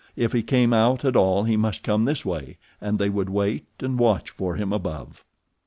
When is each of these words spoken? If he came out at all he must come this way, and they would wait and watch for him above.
If 0.15 0.33
he 0.33 0.41
came 0.41 0.73
out 0.73 1.05
at 1.05 1.15
all 1.15 1.43
he 1.43 1.55
must 1.55 1.83
come 1.83 2.05
this 2.05 2.25
way, 2.25 2.57
and 2.81 2.97
they 2.97 3.07
would 3.11 3.29
wait 3.29 3.67
and 3.81 3.99
watch 3.99 4.31
for 4.31 4.55
him 4.55 4.73
above. 4.73 5.23